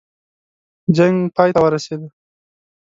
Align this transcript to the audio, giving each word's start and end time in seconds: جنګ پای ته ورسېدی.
جنګ 0.95 1.15
پای 1.35 1.49
ته 1.55 1.59
ورسېدی. 1.63 2.07